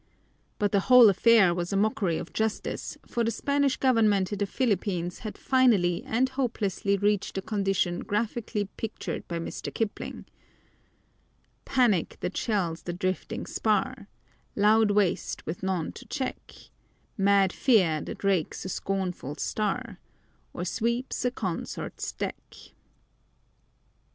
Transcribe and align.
But 0.57 0.71
the 0.71 0.79
whole 0.89 1.09
affair 1.09 1.53
was 1.53 1.71
a 1.71 1.77
mockery 1.77 2.17
of 2.17 2.33
justice, 2.33 2.97
for 3.05 3.23
the 3.23 3.29
Spanish 3.29 3.77
government 3.77 4.33
in 4.33 4.39
the 4.39 4.47
Philippines 4.47 5.19
had 5.19 5.37
finally 5.37 6.01
and 6.07 6.27
hopelessly 6.29 6.97
reached 6.97 7.35
the 7.35 7.41
condition 7.43 7.99
graphically 7.99 8.65
pictured 8.77 9.27
by 9.27 9.37
Mr. 9.37 9.71
Kipling: 9.71 10.25
Panic 11.65 12.17
that 12.21 12.35
shells 12.35 12.81
the 12.81 12.93
drifting 12.93 13.45
spar 13.45 14.07
Loud 14.55 14.89
waste 14.89 15.45
with 15.45 15.61
none 15.61 15.91
to 15.91 16.07
check 16.07 16.51
Mad 17.15 17.53
fear 17.53 18.01
that 18.01 18.23
rakes 18.23 18.65
a 18.65 18.69
scornful 18.69 19.35
star 19.35 19.99
Or 20.51 20.65
sweeps 20.65 21.23
a 21.25 21.29
consort's 21.29 22.11
deck! 22.11 22.55